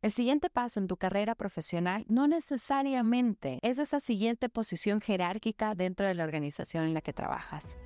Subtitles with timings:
[0.00, 6.06] El siguiente paso en tu carrera profesional no necesariamente es esa siguiente posición jerárquica dentro
[6.06, 7.76] de la organización en la que trabajas.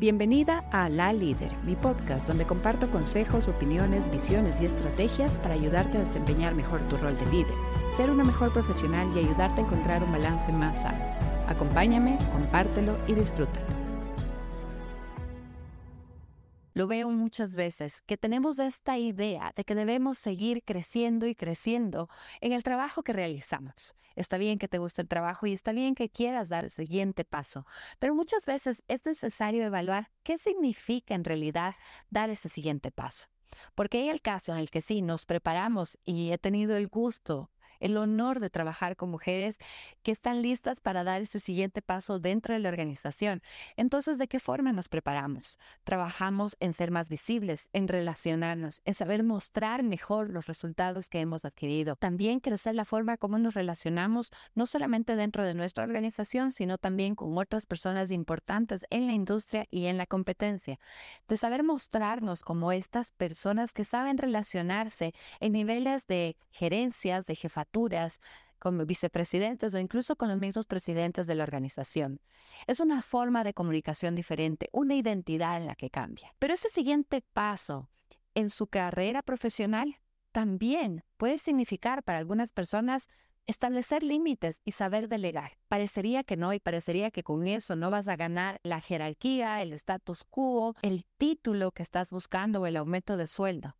[0.00, 5.98] Bienvenida a La Líder, mi podcast donde comparto consejos, opiniones, visiones y estrategias para ayudarte
[5.98, 7.54] a desempeñar mejor tu rol de líder,
[7.90, 11.04] ser una mejor profesional y ayudarte a encontrar un balance más sano.
[11.48, 13.87] Acompáñame, compártelo y disfrútalo.
[16.78, 22.08] Lo veo muchas veces, que tenemos esta idea de que debemos seguir creciendo y creciendo
[22.40, 23.96] en el trabajo que realizamos.
[24.14, 27.24] Está bien que te guste el trabajo y está bien que quieras dar el siguiente
[27.24, 27.66] paso,
[27.98, 31.74] pero muchas veces es necesario evaluar qué significa en realidad
[32.10, 33.26] dar ese siguiente paso.
[33.74, 37.50] Porque hay el caso en el que sí nos preparamos y he tenido el gusto
[37.80, 39.58] el honor de trabajar con mujeres
[40.02, 43.42] que están listas para dar ese siguiente paso dentro de la organización.
[43.76, 45.58] Entonces, ¿de qué forma nos preparamos?
[45.84, 51.44] Trabajamos en ser más visibles, en relacionarnos, en saber mostrar mejor los resultados que hemos
[51.44, 51.96] adquirido.
[51.96, 57.14] También crecer la forma como nos relacionamos, no solamente dentro de nuestra organización, sino también
[57.14, 60.78] con otras personas importantes en la industria y en la competencia.
[61.28, 67.67] De saber mostrarnos como estas personas que saben relacionarse en niveles de gerencias, de jefatura,
[68.58, 72.20] como vicepresidentes o incluso con los mismos presidentes de la organización.
[72.66, 76.34] Es una forma de comunicación diferente, una identidad en la que cambia.
[76.38, 77.88] Pero ese siguiente paso
[78.34, 79.96] en su carrera profesional
[80.32, 83.08] también puede significar para algunas personas
[83.46, 85.56] establecer límites y saber delegar.
[85.68, 89.72] Parecería que no y parecería que con eso no vas a ganar la jerarquía, el
[89.72, 93.74] status quo, el título que estás buscando o el aumento de sueldo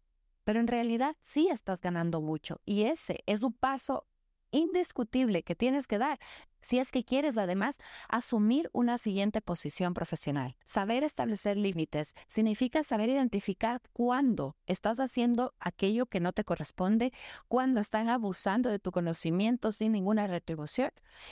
[0.49, 4.07] pero en realidad sí estás ganando mucho y ese es un paso
[4.51, 6.19] indiscutible que tienes que dar
[6.61, 10.57] si es que quieres además asumir una siguiente posición profesional.
[10.65, 17.13] Saber establecer límites significa saber identificar cuándo estás haciendo aquello que no te corresponde,
[17.49, 20.91] cuándo están abusando de tu conocimiento sin ninguna retribución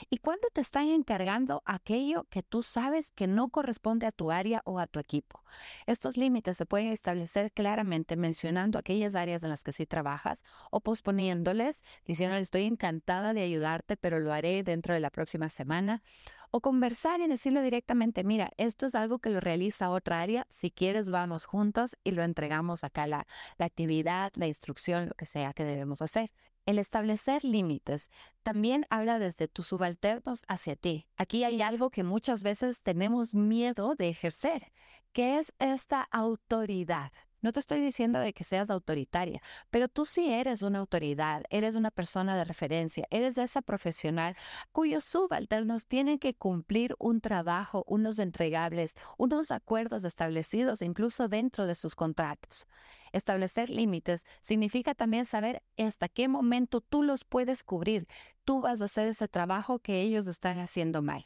[0.09, 4.61] y cuándo te están encargando aquello que tú sabes que no corresponde a tu área
[4.65, 5.43] o a tu equipo.
[5.85, 10.81] Estos límites se pueden establecer claramente mencionando aquellas áreas en las que sí trabajas o
[10.81, 12.63] posponiéndoles, diciendo estoy
[13.07, 16.03] de ayudarte, pero lo haré dentro de la próxima semana,
[16.51, 20.71] o conversar y decirle directamente, mira, esto es algo que lo realiza otra área, si
[20.71, 23.25] quieres vamos juntos y lo entregamos acá la,
[23.57, 26.31] la actividad, la instrucción, lo que sea que debemos hacer.
[26.67, 28.11] El establecer límites
[28.43, 31.07] también habla desde tus subalternos hacia ti.
[31.15, 34.73] Aquí hay algo que muchas veces tenemos miedo de ejercer,
[35.13, 37.13] que es esta autoridad.
[37.39, 41.75] No te estoy diciendo de que seas autoritaria, pero tú sí eres una autoridad, eres
[41.75, 44.35] una persona de referencia, eres esa profesional
[44.73, 51.75] cuyos subalternos tienen que cumplir un trabajo, unos entregables, unos acuerdos establecidos incluso dentro de
[51.75, 52.67] sus contratos.
[53.11, 58.07] Establecer límites significa también saber hasta qué momento tú los puedes cubrir.
[58.43, 61.25] Tú vas a hacer ese trabajo que ellos están haciendo mal.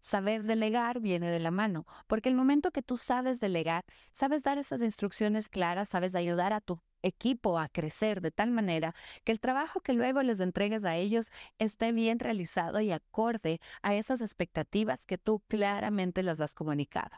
[0.00, 4.56] Saber delegar viene de la mano, porque el momento que tú sabes delegar, sabes dar
[4.56, 8.94] esas instrucciones claras, sabes ayudar a tu equipo a crecer de tal manera
[9.24, 13.94] que el trabajo que luego les entregues a ellos esté bien realizado y acorde a
[13.94, 17.16] esas expectativas que tú claramente las has comunicado.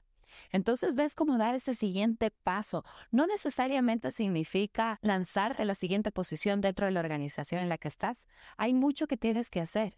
[0.50, 2.84] Entonces ves cómo dar ese siguiente paso.
[3.10, 8.26] No necesariamente significa lanzarte la siguiente posición dentro de la organización en la que estás.
[8.56, 9.96] Hay mucho que tienes que hacer.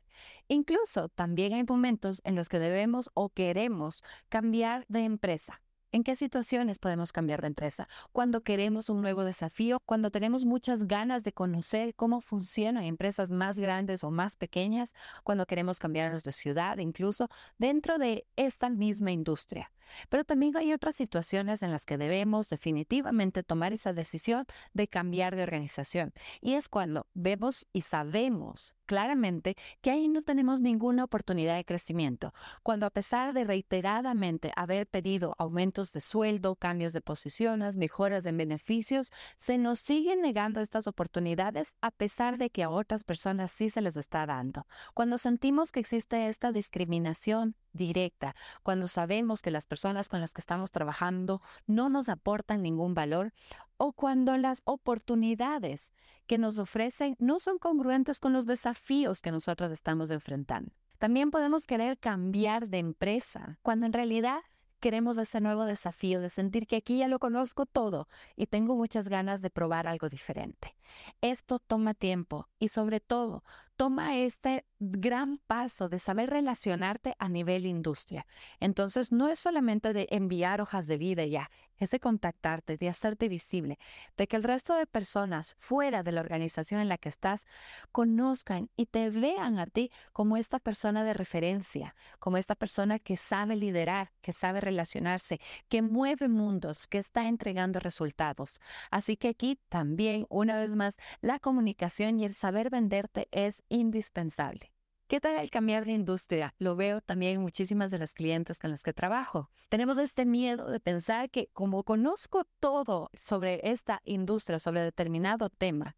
[0.49, 5.63] Incluso también hay momentos en los que debemos o queremos cambiar de empresa.
[5.94, 7.88] ¿En qué situaciones podemos cambiar de empresa?
[8.10, 13.60] Cuando queremos un nuevo desafío, cuando tenemos muchas ganas de conocer cómo funcionan empresas más
[13.60, 17.28] grandes o más pequeñas, cuando queremos cambiarnos de ciudad, incluso
[17.59, 19.71] dentro de esta misma industria.
[20.09, 25.37] Pero también hay otras situaciones en las que debemos definitivamente tomar esa decisión de cambiar
[25.37, 26.12] de organización.
[26.41, 32.33] Y es cuando vemos y sabemos claramente que ahí no tenemos ninguna oportunidad de crecimiento.
[32.62, 38.37] Cuando a pesar de reiteradamente haber pedido aumentos de sueldo, cambios de posiciones, mejoras en
[38.37, 43.70] beneficios, se nos siguen negando estas oportunidades a pesar de que a otras personas sí
[43.70, 44.67] se les está dando.
[44.94, 50.41] Cuando sentimos que existe esta discriminación, directa, cuando sabemos que las personas con las que
[50.41, 53.32] estamos trabajando no nos aportan ningún valor
[53.76, 55.93] o cuando las oportunidades
[56.26, 60.73] que nos ofrecen no son congruentes con los desafíos que nosotros estamos enfrentando.
[60.99, 64.41] También podemos querer cambiar de empresa cuando en realidad
[64.85, 68.06] queremos ese nuevo desafío de sentir que aquí ya lo conozco todo
[68.37, 70.77] y tengo muchas ganas de probar algo diferente.
[71.23, 73.44] Esto toma tiempo y sobre todo
[73.76, 78.26] toma este gran paso de saber relacionarte a nivel industria.
[78.61, 83.29] Entonces, no es solamente de enviar hojas de vida ya, es de contactarte, de hacerte
[83.29, 83.79] visible,
[84.17, 87.47] de que el resto de personas fuera de la organización en la que estás
[87.93, 93.17] conozcan y te vean a ti como esta persona de referencia, como esta persona que
[93.17, 98.61] sabe liderar, que sabe relacionarse, que mueve mundos, que está entregando resultados.
[98.91, 104.72] Así que aquí también, una vez más, la comunicación y el saber venderte es indispensable.
[105.06, 106.55] ¿Qué tal el cambiar de industria?
[106.58, 109.50] Lo veo también en muchísimas de las clientes con las que trabajo.
[109.69, 115.96] Tenemos este miedo de pensar que como conozco todo sobre esta industria, sobre determinado tema,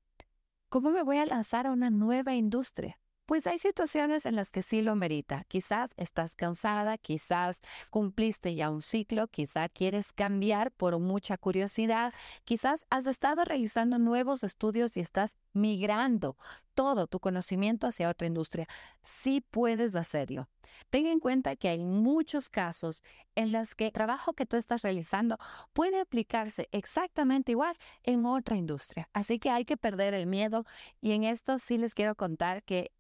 [0.69, 2.99] ¿cómo me voy a lanzar a una nueva industria?
[3.27, 5.43] Pues hay situaciones en las que sí lo merita.
[5.49, 12.15] Quizás estás cansada, quizás cumpliste ya un ciclo, quizás quieres cambiar por mucha curiosidad,
[12.45, 16.37] quizás has estado realizando nuevos estudios y estás migrando
[16.75, 18.69] todo tu conocimiento hacia otra industria.
[19.03, 20.49] Sí puedes hacerlo.
[20.91, 23.03] Ten en cuenta que hay muchos casos
[23.35, 25.39] en los que el trabajo que tú estás realizando
[25.73, 29.09] puede aplicarse exactamente igual en otra industria.
[29.13, 30.65] Así que hay que perder el miedo
[31.01, 32.93] y en esto sí les quiero contar que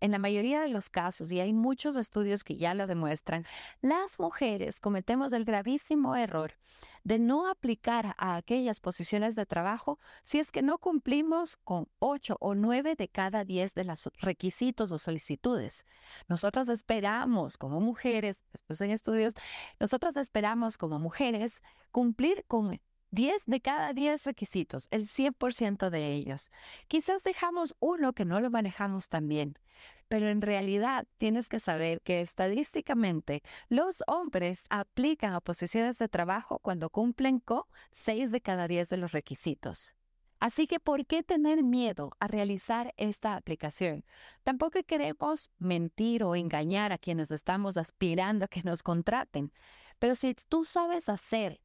[0.00, 3.44] en la mayoría de los casos, y hay muchos estudios que ya lo demuestran,
[3.80, 6.54] las mujeres cometemos el gravísimo error
[7.04, 12.36] de no aplicar a aquellas posiciones de trabajo si es que no cumplimos con 8
[12.40, 15.84] o 9 de cada 10 de los requisitos o solicitudes.
[16.28, 19.34] Nosotras esperamos como mujeres, después en estudios,
[19.80, 22.80] nosotras esperamos como mujeres cumplir con
[23.10, 26.50] 10 de cada 10 requisitos, el 100% de ellos.
[26.88, 29.58] Quizás dejamos uno que no lo manejamos tan bien,
[30.08, 36.58] pero en realidad tienes que saber que estadísticamente los hombres aplican a posiciones de trabajo
[36.58, 37.62] cuando cumplen con
[37.92, 39.94] 6 de cada 10 de los requisitos.
[40.40, 44.04] Así que, ¿por qué tener miedo a realizar esta aplicación?
[44.44, 49.52] Tampoco queremos mentir o engañar a quienes estamos aspirando a que nos contraten,
[49.98, 51.60] pero si tú sabes hacer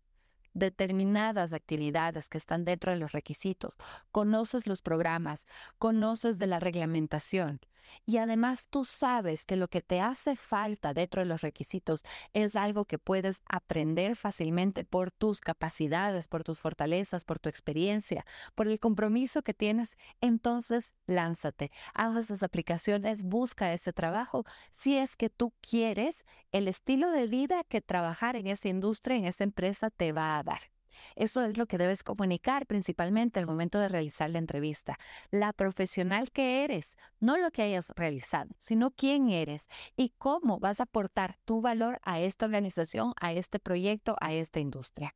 [0.54, 3.78] determinadas actividades que están dentro de los requisitos,
[4.12, 5.48] conoces los programas,
[5.80, 7.60] conoces de la reglamentación,
[8.06, 12.04] y además tú sabes que lo que te hace falta dentro de los requisitos
[12.34, 18.26] es algo que puedes aprender fácilmente por tus capacidades, por tus fortalezas, por tu experiencia,
[18.56, 25.16] por el compromiso que tienes, entonces lánzate, haz esas aplicaciones, busca ese trabajo si es
[25.16, 29.90] que tú quieres el estilo de vida que trabajar en esa industria, en esa empresa
[29.90, 30.73] te va a dar.
[31.16, 34.98] Eso es lo que debes comunicar principalmente al momento de realizar la entrevista.
[35.32, 40.80] La profesional que eres, no lo que hayas realizado, sino quién eres y cómo vas
[40.80, 45.16] a aportar tu valor a esta organización, a este proyecto, a esta industria.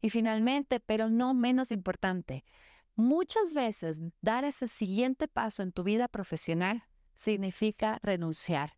[0.00, 2.44] Y finalmente, pero no menos importante,
[2.94, 6.84] muchas veces dar ese siguiente paso en tu vida profesional
[7.14, 8.76] significa renunciar,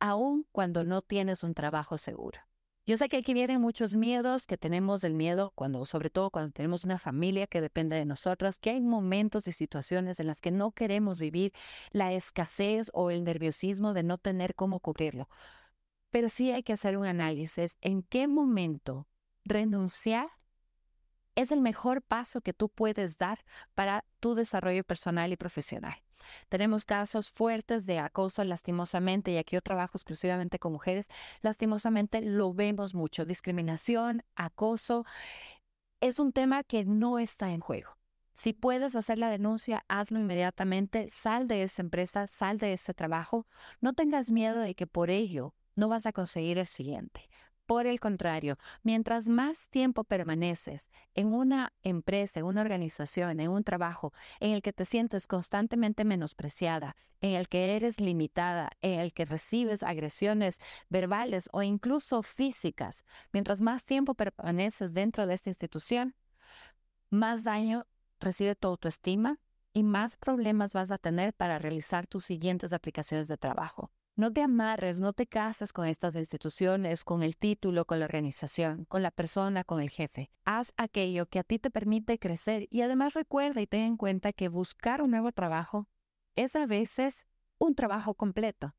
[0.00, 2.40] aun cuando no tienes un trabajo seguro.
[2.86, 6.52] Yo sé que aquí vienen muchos miedos, que tenemos el miedo cuando, sobre todo cuando
[6.52, 10.50] tenemos una familia que depende de nosotras, que hay momentos y situaciones en las que
[10.50, 11.54] no queremos vivir
[11.92, 15.30] la escasez o el nerviosismo de no tener cómo cubrirlo.
[16.10, 19.08] Pero sí hay que hacer un análisis en qué momento
[19.44, 20.28] renunciar
[21.36, 26.03] es el mejor paso que tú puedes dar para tu desarrollo personal y profesional.
[26.48, 31.08] Tenemos casos fuertes de acoso lastimosamente, y aquí yo trabajo exclusivamente con mujeres,
[31.40, 35.04] lastimosamente lo vemos mucho, discriminación, acoso.
[36.00, 37.96] Es un tema que no está en juego.
[38.34, 43.46] Si puedes hacer la denuncia, hazlo inmediatamente, sal de esa empresa, sal de ese trabajo,
[43.80, 47.28] no tengas miedo de que por ello no vas a conseguir el siguiente.
[47.66, 53.64] Por el contrario, mientras más tiempo permaneces en una empresa, en una organización, en un
[53.64, 59.14] trabajo en el que te sientes constantemente menospreciada, en el que eres limitada, en el
[59.14, 66.14] que recibes agresiones verbales o incluso físicas, mientras más tiempo permaneces dentro de esta institución,
[67.08, 67.86] más daño
[68.20, 69.38] recibe tu autoestima
[69.72, 73.90] y más problemas vas a tener para realizar tus siguientes aplicaciones de trabajo.
[74.16, 78.84] No te amarres, no te casas con estas instituciones, con el título, con la organización,
[78.84, 80.30] con la persona, con el jefe.
[80.44, 84.32] Haz aquello que a ti te permite crecer y además recuerda y ten en cuenta
[84.32, 85.88] que buscar un nuevo trabajo
[86.36, 87.26] es a veces
[87.58, 88.76] un trabajo completo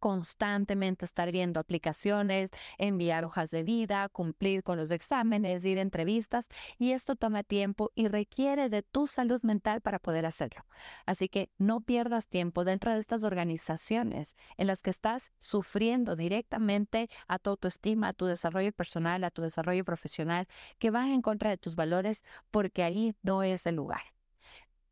[0.00, 6.48] constantemente estar viendo aplicaciones, enviar hojas de vida, cumplir con los exámenes, ir a entrevistas
[6.78, 10.64] y esto toma tiempo y requiere de tu salud mental para poder hacerlo.
[11.06, 17.08] Así que no pierdas tiempo dentro de estas organizaciones en las que estás sufriendo directamente
[17.28, 21.50] a tu autoestima, a tu desarrollo personal, a tu desarrollo profesional, que van en contra
[21.50, 24.02] de tus valores porque ahí no es el lugar.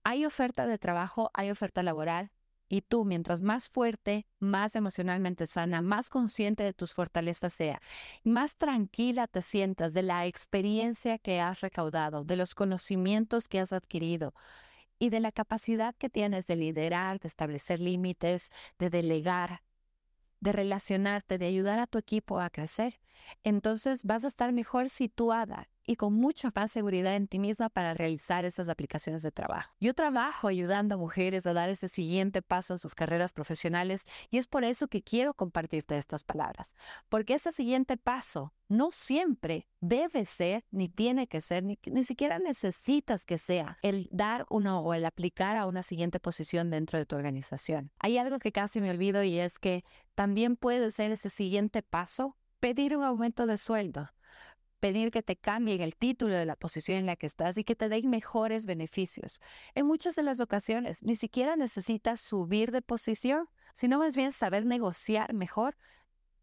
[0.05, 2.31] Hay oferta de trabajo, hay oferta laboral,
[2.69, 7.81] Y tú, mientras más fuerte, más emocionalmente sana, más consciente de tus fortalezas sea,
[8.25, 13.73] más tranquila te sientas de la experiencia que has recaudado, de los conocimientos que has
[13.73, 14.35] adquirido
[14.99, 19.63] y de la capacidad que tienes de liderar, de establecer límites, de delegar,
[20.41, 22.99] de relacionarte, de ayudar a tu equipo a crecer,
[23.43, 27.95] entonces vas a estar mejor situada y con mucha más seguridad en ti misma para
[27.95, 29.73] realizar esas aplicaciones de trabajo.
[29.81, 34.37] Yo trabajo ayudando a mujeres a dar ese siguiente paso en sus carreras profesionales y
[34.37, 36.75] es por eso que quiero compartirte estas palabras,
[37.09, 42.39] porque ese siguiente paso no siempre debe ser, ni tiene que ser, ni, ni siquiera
[42.39, 47.07] necesitas que sea el dar uno o el aplicar a una siguiente posición dentro de
[47.07, 47.93] tu organización.
[47.99, 49.85] Hay algo que casi me olvido y es que
[50.19, 54.11] también puede ser ese siguiente paso pedir un aumento de sueldo
[54.81, 57.77] pedir que te cambien el título de la posición en la que estás y que
[57.77, 59.41] te den mejores beneficios.
[59.77, 64.67] En muchas de las ocasiones ni siquiera necesitas subir de posición, sino más bien saber
[64.67, 65.77] negociar mejor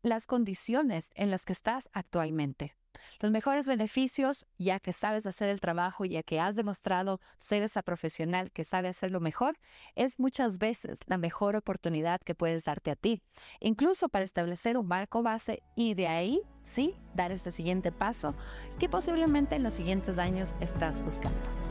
[0.01, 2.77] las condiciones en las que estás actualmente.
[3.20, 7.82] Los mejores beneficios, ya que sabes hacer el trabajo, ya que has demostrado ser esa
[7.82, 9.58] profesional que sabe hacerlo mejor,
[9.96, 13.22] es muchas veces la mejor oportunidad que puedes darte a ti,
[13.60, 18.36] incluso para establecer un marco base y de ahí, sí, dar ese siguiente paso
[18.80, 21.64] que posiblemente en los siguientes años estás buscando.